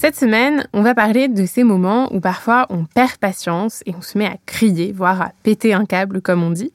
[0.00, 4.00] Cette semaine, on va parler de ces moments où parfois on perd patience et on
[4.00, 6.72] se met à crier, voire à péter un câble comme on dit,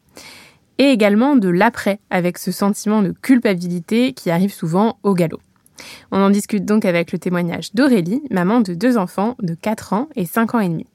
[0.77, 5.39] et également de l'après, avec ce sentiment de culpabilité qui arrive souvent au galop.
[6.11, 10.09] On en discute donc avec le témoignage d'Aurélie, maman de deux enfants de 4 ans
[10.17, 10.87] et 5 ans et demi.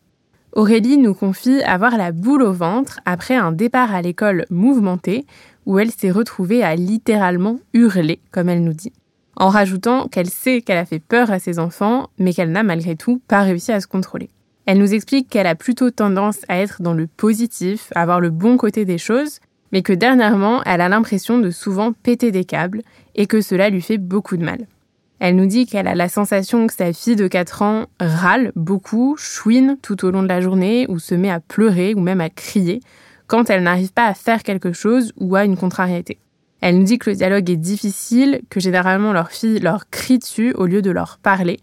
[0.53, 5.25] Aurélie nous confie avoir la boule au ventre après un départ à l'école mouvementé
[5.65, 8.93] où elle s'est retrouvée à littéralement hurler, comme elle nous dit
[9.39, 12.97] en rajoutant qu'elle sait qu'elle a fait peur à ses enfants, mais qu'elle n'a malgré
[12.97, 14.29] tout pas réussi à se contrôler.
[14.67, 18.31] Elle nous explique qu'elle a plutôt tendance à être dans le positif, à voir le
[18.31, 19.41] bon côté des choses,
[19.73, 22.83] mais que dernièrement, elle a l'impression de souvent péter des câbles
[23.15, 24.67] et que cela lui fait beaucoup de mal.
[25.21, 29.17] Elle nous dit qu'elle a la sensation que sa fille de 4 ans râle beaucoup,
[29.17, 32.31] chouine tout au long de la journée ou se met à pleurer ou même à
[32.31, 32.81] crier
[33.27, 36.19] quand elle n'arrive pas à faire quelque chose ou a une contrariété.
[36.61, 40.53] Elle nous dit que le dialogue est difficile, que généralement leur fille leur crie dessus
[40.55, 41.61] au lieu de leur parler,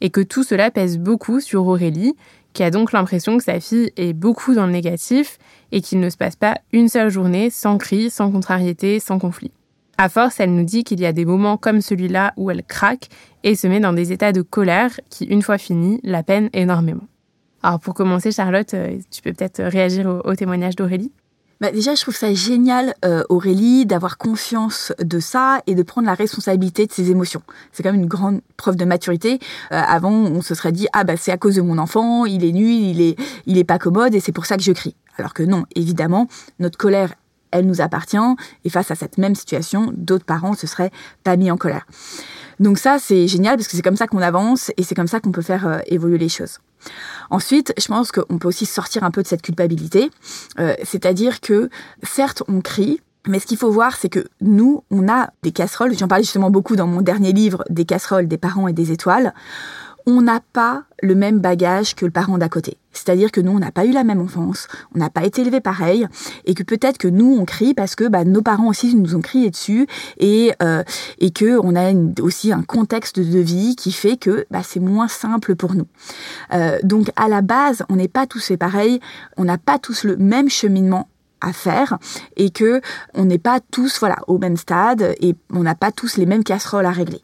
[0.00, 2.14] et que tout cela pèse beaucoup sur Aurélie,
[2.52, 5.38] qui a donc l'impression que sa fille est beaucoup dans le négatif
[5.70, 9.52] et qu'il ne se passe pas une seule journée sans cri, sans contrariété, sans conflit.
[9.96, 13.08] À force, elle nous dit qu'il y a des moments comme celui-là où elle craque
[13.44, 17.06] et se met dans des états de colère qui, une fois finis, la peinent énormément.
[17.62, 21.12] Alors pour commencer, Charlotte, euh, tu peux peut-être réagir au, au témoignage d'Aurélie?
[21.62, 26.08] Bah déjà, je trouve ça génial, euh, Aurélie, d'avoir confiance de ça et de prendre
[26.08, 27.40] la responsabilité de ses émotions.
[27.70, 29.38] C'est quand même une grande preuve de maturité.
[29.70, 32.44] Euh, avant, on se serait dit ah bah c'est à cause de mon enfant, il
[32.44, 34.96] est nul, il est il est pas commode et c'est pour ça que je crie.
[35.18, 36.26] Alors que non, évidemment,
[36.58, 37.14] notre colère
[37.52, 38.16] elle nous appartient
[38.64, 40.90] et face à cette même situation, d'autres parents se seraient
[41.22, 41.86] pas mis en colère.
[42.58, 45.20] Donc ça, c'est génial parce que c'est comme ça qu'on avance et c'est comme ça
[45.20, 46.58] qu'on peut faire euh, évoluer les choses.
[47.30, 50.10] Ensuite, je pense qu'on peut aussi sortir un peu de cette culpabilité,
[50.58, 51.70] euh, c'est-à-dire que
[52.02, 55.96] certes, on crie, mais ce qu'il faut voir, c'est que nous, on a des casseroles,
[55.96, 59.32] j'en parlais justement beaucoup dans mon dernier livre, des casseroles des parents et des étoiles.
[60.06, 62.76] On n'a pas le même bagage que le parent d'à côté.
[62.92, 65.60] C'est-à-dire que nous, on n'a pas eu la même enfance, on n'a pas été élevé
[65.60, 66.06] pareil,
[66.44, 69.20] et que peut-être que nous, on crie parce que bah, nos parents aussi nous ont
[69.20, 69.86] crié dessus,
[70.18, 70.82] et, euh,
[71.34, 75.56] que on a aussi un contexte de vie qui fait que bah, c'est moins simple
[75.56, 75.86] pour nous.
[76.52, 79.00] Euh, donc à la base, on n'est pas tous pareils,
[79.36, 81.08] on n'a pas tous le même cheminement
[81.42, 81.98] à faire
[82.36, 82.80] et que
[83.14, 86.44] on n'est pas tous voilà au même stade et on n'a pas tous les mêmes
[86.44, 87.20] casseroles à régler.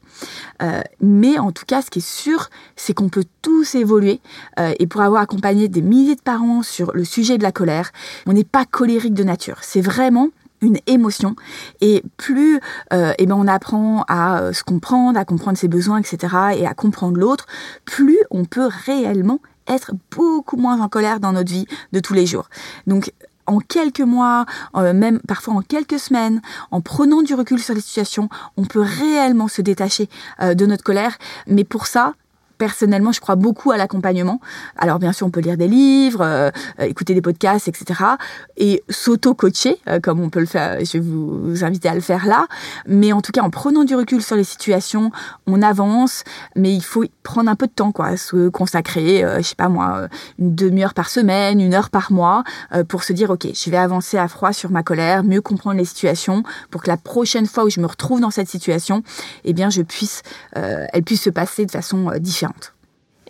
[0.62, 4.20] Euh, mais en tout cas, ce qui est sûr, c'est qu'on peut tous évoluer
[4.58, 7.92] euh, et pour avoir accompagné des milliers de parents sur le sujet de la colère,
[8.26, 9.58] on n'est pas colérique de nature.
[9.62, 10.30] C'est vraiment
[10.60, 11.36] une émotion
[11.80, 12.60] et plus
[12.92, 16.34] euh, eh ben on apprend à se comprendre, à comprendre ses besoins, etc.
[16.56, 17.46] et à comprendre l'autre,
[17.84, 22.26] plus on peut réellement être beaucoup moins en colère dans notre vie de tous les
[22.26, 22.48] jours.
[22.86, 23.12] Donc
[23.48, 27.81] en quelques mois, euh, même parfois en quelques semaines, en prenant du recul sur les
[27.81, 30.09] situations, on peut réellement se détacher
[30.41, 31.19] euh, de notre colère.
[31.47, 32.14] Mais pour ça,
[32.58, 34.41] personnellement, je crois beaucoup à l'accompagnement.
[34.76, 38.00] Alors bien sûr, on peut lire des livres, euh, écouter des podcasts, etc.
[38.56, 40.84] Et s'auto-coacher, euh, comme on peut le faire.
[40.84, 42.47] Je vais vous, inviter à le faire là.
[42.86, 45.10] Mais en tout cas, en prenant du recul sur les situations,
[45.47, 46.24] on avance.
[46.56, 49.68] Mais il faut prendre un peu de temps, quoi, se consacrer, euh, je sais pas
[49.68, 50.08] moi,
[50.38, 52.42] une demi-heure par semaine, une heure par mois,
[52.88, 55.84] pour se dire, ok, je vais avancer à froid sur ma colère, mieux comprendre les
[55.84, 59.02] situations, pour que la prochaine fois où je me retrouve dans cette situation,
[59.44, 62.47] eh bien, je puisse, elle puisse se passer de façon différente.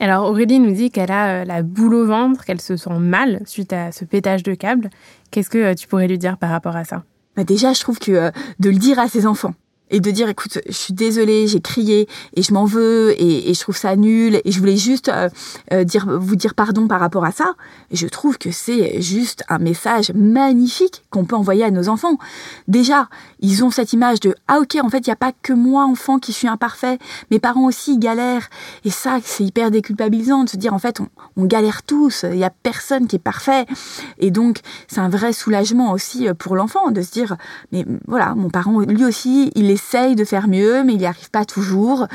[0.00, 3.40] Alors Aurélie nous dit qu'elle a euh, la boule au ventre, qu'elle se sent mal
[3.46, 4.90] suite à ce pétage de câble.
[5.30, 7.02] Qu'est-ce que euh, tu pourrais lui dire par rapport à ça?
[7.36, 8.30] Bah Déjà, je trouve que euh,
[8.60, 9.54] de le dire à ses enfants,
[9.90, 13.60] et de dire écoute je suis désolée j'ai crié et je m'en veux et, je
[13.60, 15.28] trouve ça nul et je voulais juste euh,
[15.72, 17.54] euh, dire vous dire pardon par rapport à ça.
[17.90, 22.18] Je trouve que c'est juste un message magnifique qu'on peut envoyer à nos enfants.
[22.68, 23.08] Déjà
[23.40, 25.84] ils ont cette image de ah ok en fait il n'y a pas que moi
[25.84, 26.98] enfant qui suis imparfait.
[27.30, 28.48] Mes parents aussi galèrent.
[28.84, 32.24] Et ça c'est hyper déculpabilisant de se dire en fait on, on galère tous.
[32.30, 33.66] Il y a personne qui est parfait.
[34.18, 37.36] Et donc c'est un vrai soulagement aussi pour l'enfant de se dire
[37.72, 41.06] mais voilà mon parent lui aussi il est essaye de faire mieux, mais il n'y
[41.06, 42.06] arrive pas toujours.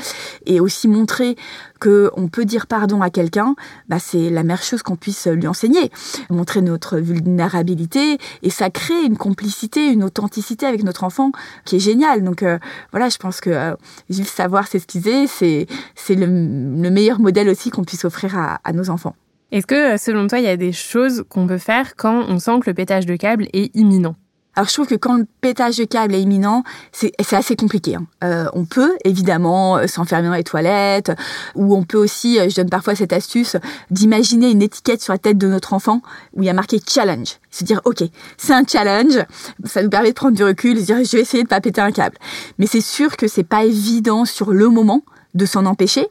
[0.44, 1.36] Et aussi montrer
[1.80, 3.54] qu'on peut dire pardon à quelqu'un,
[3.88, 5.90] bah, c'est la meilleure chose qu'on puisse lui enseigner.
[6.30, 11.32] Montrer notre vulnérabilité et ça crée une complicité, une authenticité avec notre enfant
[11.64, 12.22] qui est géniale.
[12.22, 12.58] Donc euh,
[12.92, 13.74] voilà, je pense que euh,
[14.10, 18.90] juste savoir s'excuser, c'est c'est le, meilleur modèle aussi qu'on puisse offrir à, à nos
[18.90, 19.16] enfants.
[19.52, 22.60] Est-ce que selon toi, il y a des choses qu'on peut faire quand on sent
[22.60, 24.16] que le pétage de câble est imminent?
[24.56, 27.96] Alors je trouve que quand le pétage de câble est imminent, c'est assez compliqué.
[27.96, 28.06] Hein.
[28.22, 31.12] Euh, on peut évidemment euh, s'enfermer dans les toilettes,
[31.54, 33.56] ou on peut aussi, euh, je donne parfois cette astuce,
[33.90, 36.02] d'imaginer une étiquette sur la tête de notre enfant
[36.34, 37.38] où il y a marqué challenge.
[37.50, 38.04] Se dire ok,
[38.36, 39.18] c'est un challenge,
[39.64, 41.80] ça nous permet de prendre du recul, se dire je vais essayer de pas péter
[41.80, 42.16] un câble.
[42.58, 45.02] Mais c'est sûr que c'est pas évident sur le moment
[45.34, 46.06] de s'en empêcher,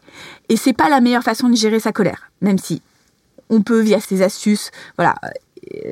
[0.50, 2.82] et c'est pas la meilleure façon de gérer sa colère, même si
[3.50, 5.16] on peut via ces astuces, voilà,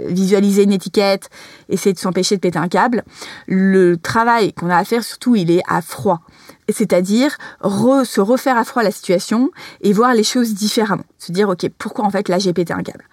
[0.07, 1.29] visualiser une étiquette,
[1.69, 3.03] essayer de s'empêcher de péter un câble.
[3.47, 6.21] Le travail qu'on a à faire, surtout, il est à froid.
[6.69, 9.49] C'est-à-dire se refaire à froid la situation
[9.81, 11.03] et voir les choses différemment.
[11.17, 13.03] Se dire, OK, pourquoi en fait là j'ai pété un câble?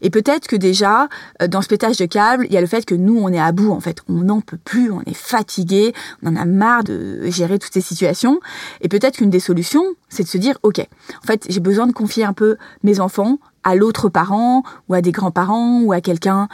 [0.00, 1.08] Et peut-être que déjà,
[1.42, 3.40] euh, dans ce pétage de câble, il y a le fait que nous, on est
[3.40, 3.98] à bout en fait.
[4.08, 5.92] On n'en peut plus, on est fatigué,
[6.22, 8.40] on en a marre de gérer toutes ces situations.
[8.80, 11.92] Et peut-être qu'une des solutions, c'est de se dire, OK, en fait, j'ai besoin de
[11.92, 16.48] confier un peu mes enfants à l'autre parent ou à des grands-parents ou à quelqu'un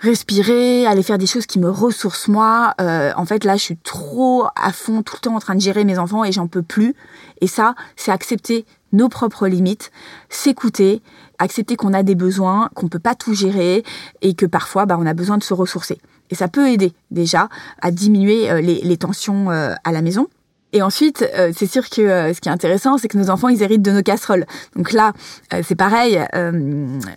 [0.00, 2.74] respirer, aller faire des choses qui me ressourcent moi.
[2.80, 5.60] Euh, en fait, là, je suis trop à fond tout le temps en train de
[5.60, 6.94] gérer mes enfants et j'en peux plus.
[7.40, 9.90] Et ça, c'est accepter nos propres limites,
[10.28, 11.02] s'écouter,
[11.38, 13.84] accepter qu'on a des besoins, qu'on peut pas tout gérer
[14.22, 16.00] et que parfois, bah, on a besoin de se ressourcer.
[16.30, 17.48] Et ça peut aider déjà
[17.80, 20.28] à diminuer euh, les, tensions euh, à la maison.
[20.72, 23.48] Et ensuite, euh, c'est sûr que euh, ce qui est intéressant, c'est que nos enfants,
[23.48, 24.44] ils héritent de nos casseroles.
[24.76, 25.12] Donc là,
[25.54, 26.20] euh, c'est pareil.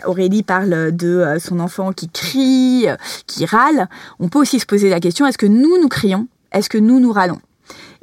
[0.06, 2.86] Aurélie parle de son enfant qui crie,
[3.27, 3.89] qui râle.
[4.19, 6.27] On peut aussi se poser la question est-ce que nous nous crions?
[6.51, 7.39] Est-ce que nous nous râlons?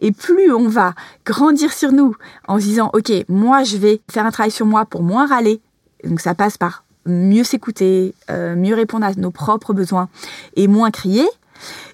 [0.00, 2.15] Et plus on va grandir sur nous
[2.47, 5.61] en se disant, OK, moi, je vais faire un travail sur moi pour moins râler.
[6.05, 10.09] Donc ça passe par mieux s'écouter, mieux répondre à nos propres besoins
[10.56, 11.27] et moins crier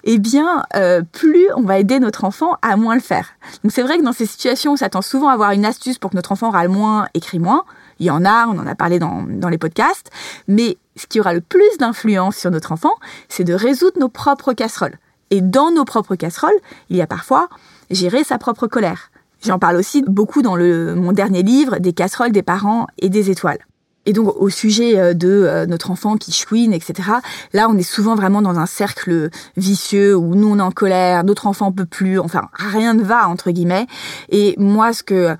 [0.03, 3.29] eh bien, euh, plus on va aider notre enfant à moins le faire.
[3.63, 6.11] Donc c'est vrai que dans ces situations, on s'attend souvent à avoir une astuce pour
[6.11, 7.63] que notre enfant râle moins, écrit moins.
[7.99, 10.11] Il y en a, on en a parlé dans, dans les podcasts.
[10.47, 12.93] Mais ce qui aura le plus d'influence sur notre enfant,
[13.29, 14.97] c'est de résoudre nos propres casseroles.
[15.31, 16.59] Et dans nos propres casseroles,
[16.89, 17.49] il y a parfois
[17.89, 19.11] gérer sa propre colère.
[19.43, 23.29] J'en parle aussi beaucoup dans le, mon dernier livre, des casseroles des parents et des
[23.29, 23.59] étoiles.
[24.05, 27.09] Et donc au sujet euh, de euh, notre enfant qui chouine, etc.
[27.53, 31.23] Là, on est souvent vraiment dans un cercle vicieux où nous on est en colère,
[31.23, 33.87] notre enfant peut plus, enfin rien ne va entre guillemets.
[34.29, 35.35] Et moi, ce que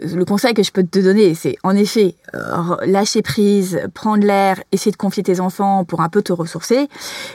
[0.00, 4.60] le conseil que je peux te donner, c'est en effet euh, lâcher prise, prendre l'air,
[4.72, 6.88] essayer de confier tes enfants pour un peu te ressourcer,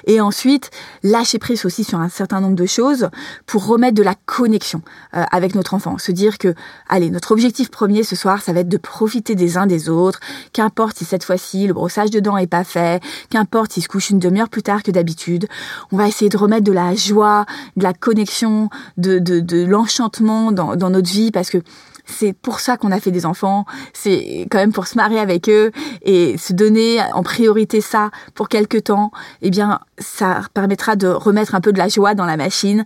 [0.08, 0.72] et ensuite
[1.04, 3.10] lâcher prise aussi sur un certain nombre de choses
[3.46, 4.82] pour remettre de la connexion
[5.16, 6.54] euh, avec notre enfant, se dire que
[6.90, 10.20] allez notre objectif premier ce soir, ça va être de profiter des uns des autres,
[10.54, 14.10] qu'importe si cette fois-ci le brossage de dents est pas fait, qu'importe s'il se couche
[14.10, 15.48] une demi-heure plus tard que d'habitude,
[15.92, 17.46] on va essayer de remettre de la joie,
[17.78, 21.60] de la connexion, de, de, de l'enchantement dans, dans notre vie parce que
[22.06, 23.66] c'est pour ça qu'on a fait des enfants.
[23.94, 25.72] C'est quand même pour se marier avec eux
[26.02, 29.12] et se donner en priorité ça pour quelque temps.
[29.42, 32.84] Eh bien, ça permettra de remettre un peu de la joie dans la machine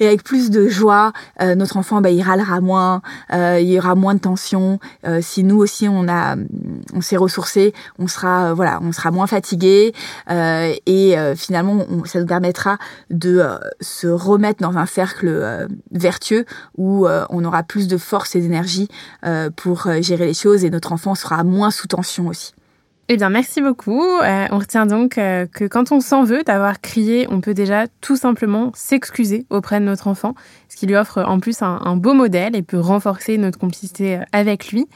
[0.00, 3.02] et avec plus de joie, euh, notre enfant, bah, il râlera moins,
[3.32, 4.80] euh, il y aura moins de tension.
[5.06, 6.36] Euh, si nous aussi on a,
[6.94, 9.92] on s'est ressourcé, on sera, voilà, on sera moins fatigué
[10.86, 12.78] et finalement, ça nous permettra
[13.10, 13.44] de
[13.80, 16.46] se remettre dans un cercle vertueux
[16.78, 18.88] où on aura plus de force et d'énergie
[19.56, 22.54] pour gérer les choses et notre enfant sera moins sous tension aussi.
[23.12, 24.04] Eh bien, merci beaucoup.
[24.04, 27.88] Euh, on retient donc euh, que quand on s'en veut d'avoir crié, on peut déjà
[28.00, 30.36] tout simplement s'excuser auprès de notre enfant,
[30.68, 34.22] ce qui lui offre en plus un beau modèle et peut renforcer notre complicité euh,
[34.30, 34.86] avec lui.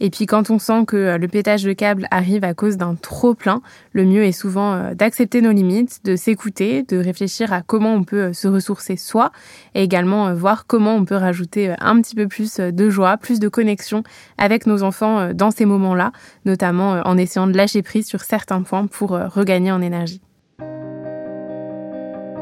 [0.00, 2.94] Et puis quand on sent que euh, le pétage de câble arrive à cause d'un
[2.94, 3.60] trop plein,
[3.92, 8.02] le mieux est souvent euh, d'accepter nos limites, de s'écouter, de réfléchir à comment on
[8.02, 9.30] peut euh, se ressourcer soi
[9.74, 13.48] et également voir comment on peut rajouter un petit peu plus de joie, plus de
[13.48, 14.02] connexion
[14.38, 16.12] avec nos enfants dans ces moments-là,
[16.46, 20.20] notamment en essayant de lâcher prise sur certains points pour regagner en énergie.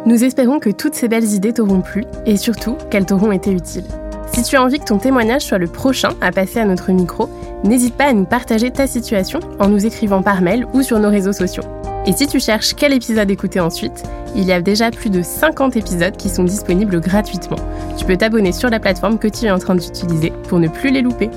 [0.06, 3.84] Nous espérons que toutes ces belles idées t'auront plu et surtout qu'elles t'auront été utiles.
[4.32, 7.28] Si tu as envie que ton témoignage soit le prochain à passer à notre micro,
[7.64, 11.10] n'hésite pas à nous partager ta situation en nous écrivant par mail ou sur nos
[11.10, 11.64] réseaux sociaux.
[12.06, 14.02] Et si tu cherches quel épisode écouter ensuite,
[14.34, 17.58] il y a déjà plus de 50 épisodes qui sont disponibles gratuitement.
[17.96, 20.90] Tu peux t'abonner sur la plateforme que tu es en train d'utiliser pour ne plus
[20.90, 21.30] les louper.